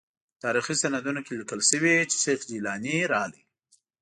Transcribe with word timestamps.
په 0.33 0.37
تاریخي 0.43 0.75
سندونو 0.81 1.21
کې 1.25 1.33
لیکل 1.39 1.61
شوي 1.69 1.93
چې 2.11 2.15
شیخ 2.23 2.39
جیلاني 2.49 2.97
راغی. 3.13 3.43